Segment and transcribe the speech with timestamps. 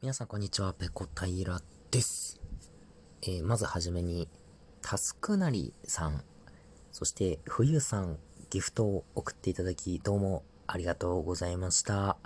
[0.00, 1.60] 皆さんこんにちは、ペコ平
[1.90, 2.40] です。
[3.22, 4.28] えー、まずはじめに、
[4.80, 6.22] タスクなりさん、
[6.92, 8.16] そして冬さん、
[8.48, 12.16] ギフトを送っていただき、どうもありがとうございました。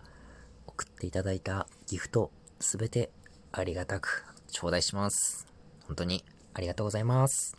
[0.66, 2.30] 送っていただいたギフト、
[2.61, 3.11] すべて
[3.52, 5.46] ありがたく頂戴します。
[5.86, 7.57] 本当にありがとうございます。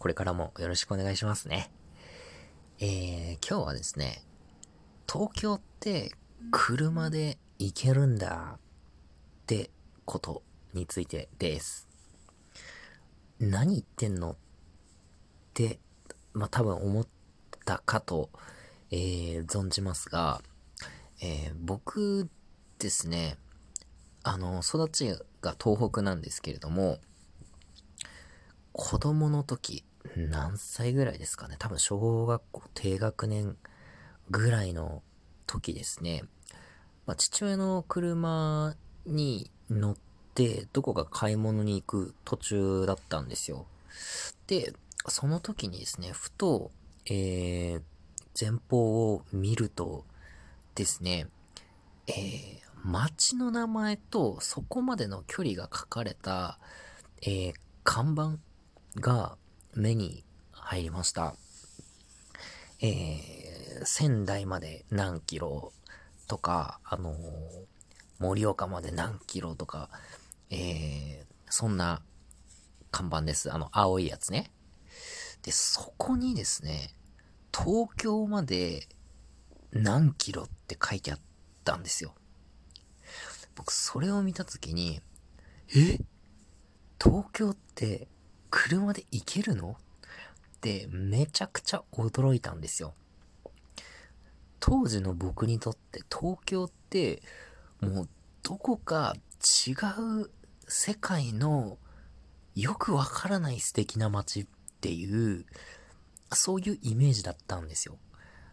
[0.00, 1.70] これからもよろしくお願いしますね。
[2.80, 4.24] えー、今日はですね、
[5.08, 6.10] 東京って
[6.50, 8.58] 車で行けるんだ
[9.50, 9.68] って
[10.04, 11.88] ことについてです。
[13.40, 14.36] 何言ってんのっ
[15.54, 15.80] て、
[16.34, 17.06] まあ、多分思っ
[17.64, 18.30] たかと、
[18.92, 20.40] えー、存じますが、
[21.20, 22.28] えー、僕
[22.78, 23.38] ですね、
[24.22, 25.08] あの、育ち
[25.40, 26.98] が東北なんですけれども、
[28.70, 33.56] 子供の時、何歳ぐらいですかね多分小学校低学年
[34.30, 35.02] ぐらいの
[35.48, 36.22] 時ですね。
[37.04, 38.76] まあ、父親の車
[39.06, 39.96] に乗っ
[40.34, 43.66] て、どこか買い物に行く途中だったんですよ。
[44.46, 44.72] で、
[45.08, 46.70] その時にですね、ふと、
[47.06, 47.82] えー、
[48.38, 50.04] 前方を見ると
[50.74, 51.28] ですね、
[52.06, 56.58] えー、街の名前とそこまでの距離が書かれた、
[57.22, 58.38] えー、看板
[59.00, 59.36] が
[59.74, 61.34] 目に入りました。
[62.82, 65.72] えー、仙台まで何キロ
[66.26, 67.16] とか、あのー、
[68.20, 69.90] 盛岡まで何キロとか、
[70.50, 72.02] えー、そんな
[72.90, 73.52] 看板です。
[73.52, 74.52] あの、青いやつね。
[75.42, 76.94] で、そこにですね、
[77.52, 78.86] 東京まで
[79.72, 81.18] 何キロって書いてあっ
[81.64, 82.14] たんですよ。
[83.54, 85.00] 僕、それを見たときに、
[85.74, 85.98] え？
[87.02, 88.08] 東京って
[88.50, 89.70] 車で行けるの？
[89.70, 92.92] ってめちゃくちゃ驚いたんですよ。
[94.58, 97.22] 当時の僕にとって東京って
[97.80, 98.08] もう
[98.42, 99.14] どこか
[99.66, 99.72] 違
[100.22, 100.30] う
[100.66, 101.78] 世界の
[102.54, 104.46] よくわからない素敵な街っ
[104.80, 105.46] ていう、
[106.32, 107.98] そういうイメージだったんですよ。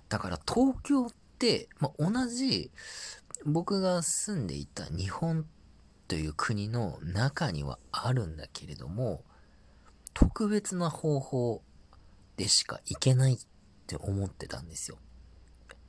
[0.10, 2.72] だから東京って、まあ、同じ
[3.46, 5.46] 僕が住んでいた日本
[6.08, 9.24] という国の中にはあるんだけれども、
[10.14, 11.62] 特別な方法
[12.38, 13.38] でしか行けないっ
[13.88, 14.98] て思ってたんですよ。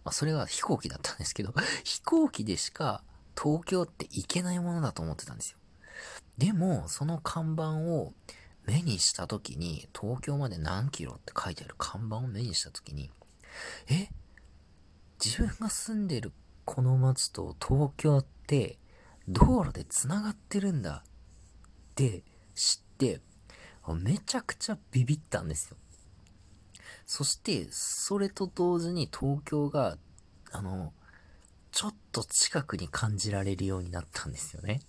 [0.04, 3.02] まあ、それは飛行機だったんですけど、 飛行機でしか
[3.40, 5.58] 東京って行けないものだと思ってたんですよ。
[6.38, 8.12] でも、その看板を
[8.66, 13.10] 目にした時に、東京まで何キロって書いてある看板を目にした時に、
[13.88, 14.08] え
[15.24, 16.32] 自分が住んでる
[16.64, 18.78] この街と東京って
[19.28, 21.10] 道路で繋がってるんだっ
[21.94, 22.22] て
[22.54, 23.20] 知って、
[24.02, 25.76] めちゃくちゃビビったんですよ。
[27.06, 29.96] そして、それと同時に東京が、
[30.52, 30.92] あの、
[31.78, 34.80] ちょっと近くに感じられるようになったんですよね。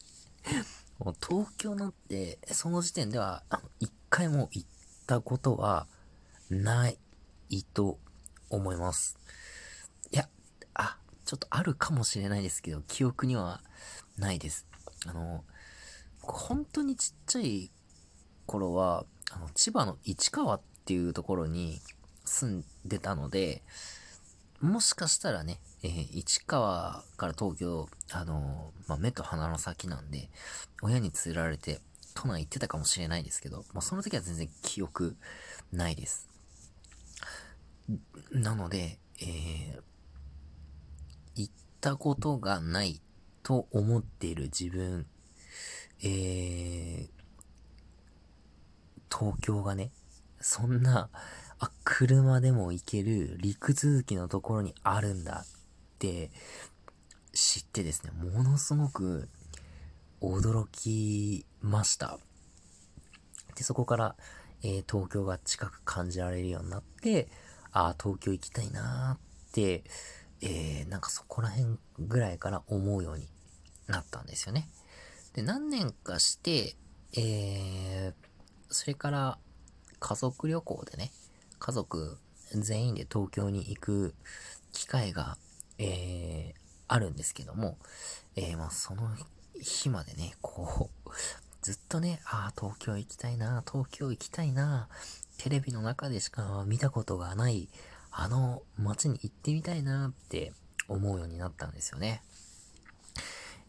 [0.97, 3.43] もう東京なんて、その時点では、
[3.79, 4.67] 一回も行っ
[5.05, 5.85] たことは
[6.49, 6.97] ない
[7.75, 7.99] と
[8.49, 9.19] 思います。
[10.09, 10.27] いや、
[10.73, 13.61] あ、ちょっとあるかもしれないですけど、記憶には
[14.17, 14.65] ないです。
[15.05, 15.45] あの、
[16.23, 17.71] 本当にちっちゃい
[18.47, 21.83] 頃は、あの、千葉の市川っていうところに
[22.25, 23.61] 住んでたので、
[24.61, 30.29] もしかしたらね、えー、市川から東京、あのー、まあ、目と鼻の先なんで、
[30.81, 31.79] 親に連れられて、
[32.13, 35.15] 都内行ってたかもしれないですけど、まあ、その時は全然記憶
[35.71, 36.27] ないです。
[38.31, 39.81] なので、えー、
[41.35, 43.01] 行ったことがない
[43.43, 45.07] と思っている自分、
[46.03, 47.09] えー、
[49.09, 49.91] 東京がね、
[50.41, 51.09] そんな、
[51.59, 55.47] あ、車でも行ける陸続きのところにあるんだっ
[55.99, 56.31] て
[57.33, 59.27] 知ってですね、ものすごく
[60.21, 62.17] 驚きました。
[63.55, 64.15] で、そこから、
[64.63, 67.29] えー、東京が近く感じられるようになって、
[67.71, 69.83] ああ、東京行きたいなーって、
[70.41, 73.27] えー、なんかそこら辺ぐらいから思うように
[73.87, 74.69] なったんですよね。
[75.33, 76.75] で、何年かして、
[77.17, 78.13] えー、
[78.69, 79.37] それから
[79.99, 81.11] 家族旅行でね、
[81.59, 82.17] 家族
[82.51, 84.15] 全員で東京に行く
[84.71, 85.37] 機会が、
[85.77, 87.77] えー、あるんですけども、
[88.35, 89.09] えー、まあ、その
[89.61, 91.09] 日までね、こう、
[91.61, 94.87] ずっとね、ああ、東京行きたいな、東京行きたいな、
[95.37, 97.69] テレビの中でしか見たことがない、
[98.11, 100.51] あの街に行ってみたいなって
[100.87, 102.23] 思うようになったんですよね。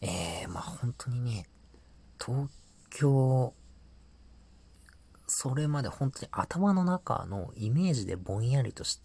[0.01, 1.47] えー、まあ本当にね、
[2.19, 2.49] 東
[2.89, 3.53] 京
[5.33, 8.99] それまで本当に頭の中のイメージでぼんやりとし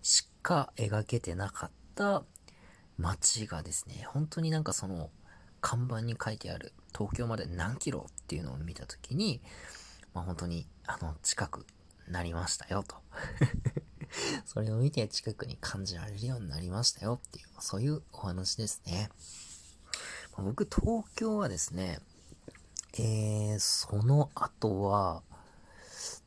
[0.00, 2.24] しか描けてなかった
[2.96, 5.10] 街がですね、本当になんかその
[5.60, 9.42] 看板に書いてある東京まで何キロっていうのを見たときに、
[10.14, 11.66] まあ本当に、あの、近く
[12.08, 12.96] なりましたよと。
[14.46, 19.10] それを見て近くに感じられるようになりましたよっていう、そういうお話ですね。
[20.38, 22.00] 僕、東京はですね、
[22.94, 25.22] えー、その後は、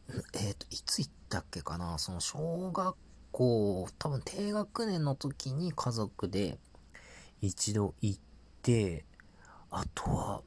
[0.10, 1.98] えっ、ー、と、いつ行ったっけかな？
[1.98, 2.96] その小学
[3.32, 6.58] 校、多分低学年の時に家族で
[7.42, 8.20] 一度行っ
[8.62, 9.06] て、
[9.72, 10.42] あとは、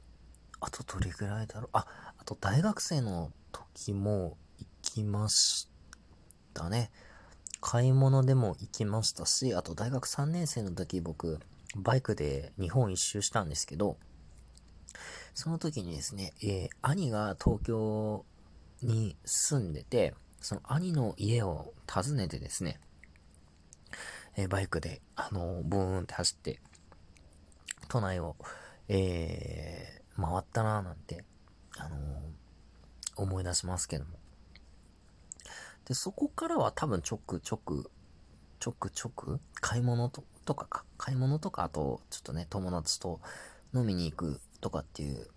[0.59, 1.69] あとどれぐらいだろう？
[1.73, 1.85] あ、
[2.17, 5.69] あと大学生の時も行きまし
[6.53, 6.91] たね。
[7.59, 11.39] 買い物でも行きましたし、あと大学3年生の時僕、
[11.75, 13.97] バイクで日本一周したんですけど、
[15.33, 18.25] その時にですね、えー、兄が東京
[18.81, 22.79] に住んでて、その兄の家を訪ねてですね、
[24.35, 26.59] えー、バイクで、あの、ブーンって走って、
[27.87, 28.35] 都内を、
[28.87, 31.23] えー、回ったなーなんて、
[31.77, 32.01] あのー、
[33.15, 34.11] 思い出しますけども。
[35.85, 37.89] で、そこからは多分ちょくちょく、
[38.59, 43.19] ちょくちょく、買い物ととかか、買い物とか、あと、ちょっとね、友達と
[43.73, 45.27] 飲みに行くとかっていう、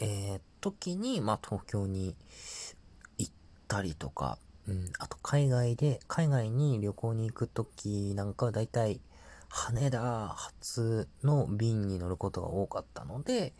[0.00, 2.16] えー、時に、まあ、東京に
[3.18, 3.32] 行っ
[3.68, 9.00] たりとか、うん、あと海外で、海外に旅行に行く時なんかはだいたい
[9.48, 13.52] 羽田発の便に乗ることが多かったので、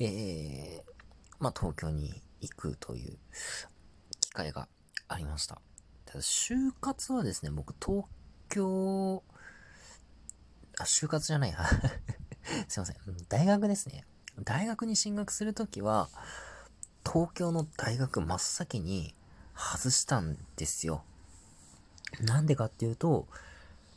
[0.00, 0.82] えー、
[1.38, 3.18] まあ、東京に行くという
[4.20, 4.68] 機会が
[5.06, 5.60] ありました。
[6.06, 8.06] ただ、就活はですね、僕、東
[8.48, 9.22] 京、
[10.80, 11.58] あ、就活じゃないや。
[12.66, 12.96] すいません。
[13.28, 14.07] 大学ですね。
[14.44, 16.08] 大学に進学するときは、
[17.04, 19.14] 東京の大学真っ先に
[19.56, 21.02] 外したんですよ。
[22.20, 23.26] なんでかっていうと、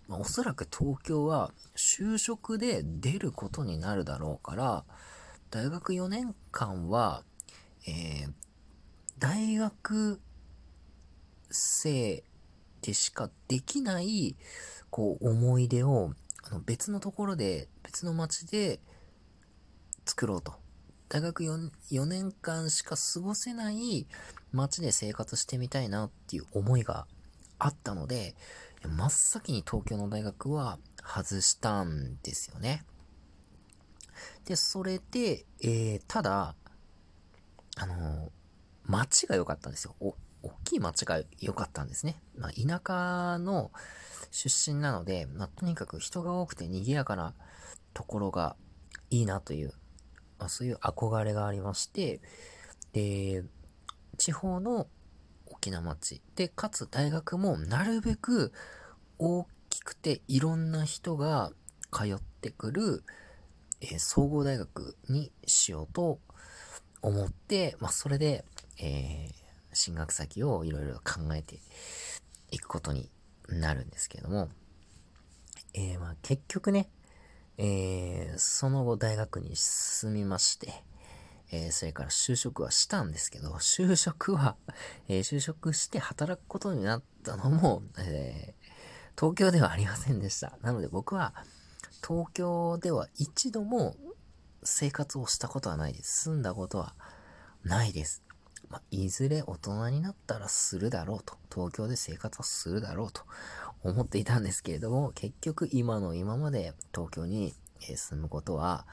[0.08, 4.84] まあ、おそらく東京は就職で出ることになるだろうから、
[5.50, 7.24] 大学4年間は、
[7.88, 8.32] えー、
[9.20, 10.20] 大学
[11.50, 12.24] 生
[12.82, 14.36] でしかできない、
[14.90, 18.80] こう、思い出を、あの、別のところで、別の街で
[20.06, 20.54] 作ろうと。
[21.10, 24.08] 大学 4, 4年間しか過ごせない
[24.54, 27.06] 街で生活してみたいなっていう思いが
[27.60, 28.36] あったので、
[28.88, 32.84] 真っ先に東京の大学は外したんですよね。
[34.46, 36.56] で、それで、えー、ただ、
[37.78, 38.30] あのー、
[38.86, 39.96] 街が良かったんですよ。
[40.00, 42.22] お、大きい街が良かったんですね。
[42.36, 43.72] まあ、田舎の
[44.32, 47.34] 出身なので、まあ、とにかく人が多くて賑やかな
[47.94, 48.56] ところが
[49.10, 49.74] いいなという、
[50.42, 52.20] まあ、そういう憧れがありまして、
[52.94, 53.44] で、
[54.18, 54.88] 地方の
[55.46, 56.22] 大きな町。
[56.36, 58.52] で、かつ大学もなるべく
[59.20, 61.52] 大きくていろんな人が
[61.92, 63.04] 通ってくる、
[63.82, 66.20] えー、総合大学にしようと
[67.04, 68.44] 思って、まあ、それで、
[68.80, 69.34] えー、
[69.74, 71.60] 進学先をいろいろ考えて
[72.50, 73.12] いくことに
[73.48, 74.50] なるんですけれども、
[75.76, 76.90] えー、まあ結局ね、
[77.58, 80.74] えー、その後大学に進みまして、
[81.52, 84.56] えー、それから就職はしたんですけど、就職は、
[85.08, 90.58] えー、就職して働くことになったのも、えー、東京ではありませんでした。
[90.62, 91.34] なので僕は、
[92.06, 93.96] 東京では一度も
[94.64, 96.24] 生活をしたことはないです。
[96.24, 96.96] 住んだことは
[97.64, 98.24] ないです。
[98.70, 103.24] まあ、いずれ大人になったらするだろうと、東京で生活をするだろうと
[103.84, 108.86] 思っていたんですけれども、結局今の今まで東京に住むことは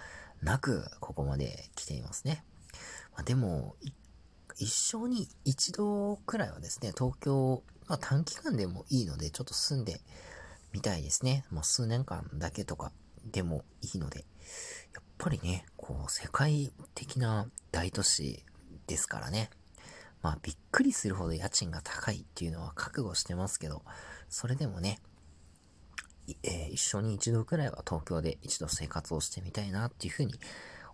[0.42, 2.44] なく、ここまで来ていますね。
[3.12, 3.76] まあ、でも、
[4.56, 10.00] 一生に一度くらいはですね、東京、まあ、短期間でもいいので、ちょっと住んで
[10.72, 11.44] みたいですね。
[11.50, 12.92] もう数年間だけとか
[13.24, 14.24] でもいいので、
[14.94, 18.44] やっぱりね、こう、世界的な大都市
[18.86, 19.50] ですからね。
[20.22, 23.82] まあびっくりするほど家賃が高いっていうのは覚悟してますけど、
[24.28, 24.98] それでもね、
[26.42, 30.34] えー、一緒に一度くらいは東京で一度生活をしてみたいなっていうふうに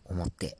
[0.05, 0.57] 思って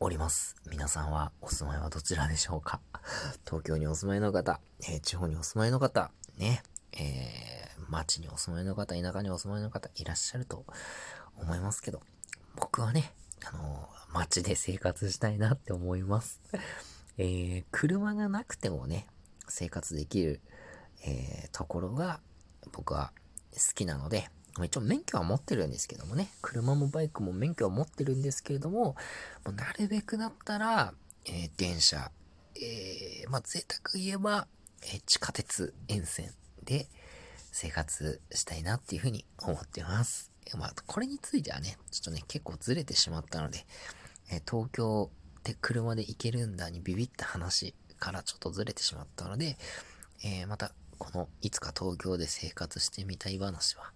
[0.00, 0.56] おります。
[0.70, 2.80] 皆さんはお住まいはどちらでしょうか？
[3.44, 6.62] 東京にお住まいの方、えー、地方にお住まいの方、ね、
[6.92, 10.64] えー、町にお住まいの方、田舎にお住まいの方いらっしゃると
[11.36, 12.02] 思いますけど、
[12.56, 13.14] 僕はね、
[13.44, 16.40] あのー、街で生活したいなって思います。
[17.22, 19.06] えー、車がなくてもね、
[19.46, 20.40] 生活できる、
[21.04, 22.20] えー、ところが
[22.72, 23.12] 僕は
[23.52, 24.30] 好きなので、
[24.64, 28.96] 一応免許は持ってるんですけどもね、車もバイクも免許は持ってるんですけれども、
[29.44, 30.94] もなるべくだったら、
[31.26, 32.10] えー、電車、
[32.56, 34.46] えー、まあ、贅沢言えば、
[34.82, 36.32] えー、地下鉄沿線
[36.64, 36.88] で
[37.52, 40.32] 生活したいなっていうふうに思ってます。
[40.56, 43.66] まあ、これについてはね、ちょっとね、結構ずれてしまったので、
[44.32, 45.10] え、東京
[45.44, 49.56] で車で行けるんだにビビった話からちょっとずれてしまったので、
[50.24, 53.92] えー、また、この、いつか東京で生活してみたい話は、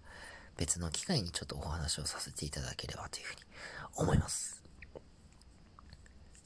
[0.57, 3.41] 別の機会にちょっとお話をさせていただければというふうに
[3.95, 4.63] 思います。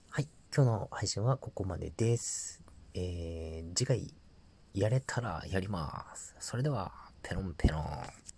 [0.10, 0.28] はい。
[0.54, 2.62] 今日の配信はここまでです。
[2.94, 4.14] えー、次回、
[4.74, 6.36] やれたらやります。
[6.40, 6.92] それでは、
[7.22, 8.29] ペロンペロン。